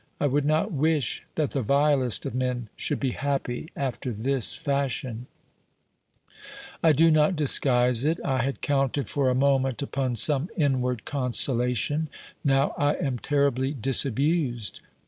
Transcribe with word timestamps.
I 0.19 0.25
would 0.25 0.45
not 0.45 0.71
wish 0.71 1.23
that 1.35 1.51
the 1.51 1.61
vilest 1.61 2.25
of 2.25 2.33
men 2.33 2.69
should 2.75 2.99
be 2.99 3.11
happy 3.11 3.69
after 3.75 4.11
this 4.11 4.55
fashion! 4.55 5.27
I 6.83 6.91
do 6.91 7.11
not 7.11 7.35
disguise 7.35 8.03
it, 8.03 8.19
I 8.25 8.41
had 8.41 8.61
counted 8.61 9.07
for 9.07 9.29
a 9.29 9.35
moment 9.35 9.83
upon 9.83 10.15
some 10.15 10.49
inward 10.57 11.05
consolation; 11.05 12.09
now 12.43 12.73
I 12.79 12.95
am 12.95 13.19
terribly 13.19 13.75
disabused. 13.75 14.81